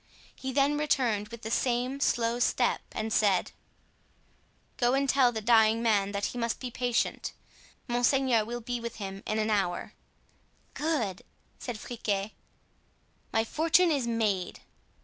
[0.35, 3.51] He then returned with the same slow step and said:
[4.77, 7.33] "Go and tell the dying man that he must be patient.
[7.87, 9.93] Monseigneur will be with him in an hour."
[10.73, 11.21] "Good!"
[11.59, 12.31] said Friquet,
[13.31, 14.61] "my fortune is made."